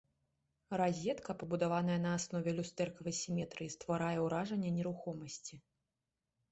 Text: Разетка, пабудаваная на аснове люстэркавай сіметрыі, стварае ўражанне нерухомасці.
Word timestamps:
Разетка, 0.81 1.35
пабудаваная 1.41 1.97
на 2.07 2.15
аснове 2.21 2.55
люстэркавай 2.61 3.15
сіметрыі, 3.21 3.73
стварае 3.77 4.13
ўражанне 4.25 4.69
нерухомасці. 4.81 5.55